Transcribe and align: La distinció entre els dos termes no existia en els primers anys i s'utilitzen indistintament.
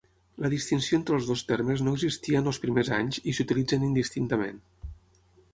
La 0.43 0.49
distinció 0.53 0.97
entre 0.99 1.15
els 1.17 1.27
dos 1.31 1.43
termes 1.51 1.83
no 1.87 1.93
existia 1.99 2.41
en 2.41 2.51
els 2.53 2.61
primers 2.65 2.91
anys 3.01 3.23
i 3.33 3.37
s'utilitzen 3.41 3.89
indistintament. 3.93 4.61